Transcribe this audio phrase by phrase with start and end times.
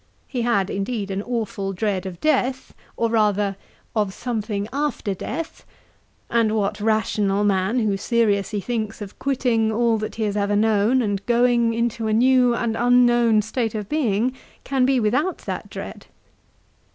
[0.27, 3.55] He had, indeed, an aweful dread of death, or rather,
[3.95, 5.63] 'of something after death;'
[6.27, 11.03] and what rational man, who seriously thinks of quitting all that he has ever known,
[11.03, 14.33] and going into a new and unknown state of being,
[14.63, 16.07] can be without that dread?